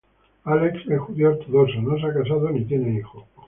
Alex 0.45 0.79
es 0.89 0.99
judío 0.99 1.29
ortodoxo, 1.29 1.79
no 1.79 1.95
se 1.99 2.07
ha 2.07 2.13
casado 2.15 2.49
ni 2.49 2.65
tiene 2.65 2.91
hijos. 2.97 3.23